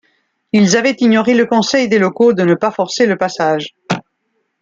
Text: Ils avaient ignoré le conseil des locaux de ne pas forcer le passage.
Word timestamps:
Ils 0.51 0.77
avaient 0.77 0.95
ignoré 0.97 1.35
le 1.35 1.45
conseil 1.45 1.87
des 1.87 1.99
locaux 1.99 2.33
de 2.33 2.41
ne 2.41 2.55
pas 2.55 2.71
forcer 2.71 3.05
le 3.05 3.19
passage. 3.19 3.75